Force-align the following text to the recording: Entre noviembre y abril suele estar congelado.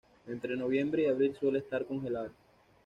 Entre 0.25 0.55
noviembre 0.57 1.03
y 1.03 1.05
abril 1.05 1.35
suele 1.39 1.59
estar 1.59 1.85
congelado. 1.85 2.31